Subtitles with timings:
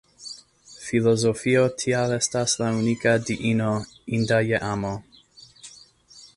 [0.85, 3.71] Filozofio tial estas la unika Diino
[4.21, 4.99] inda je amo.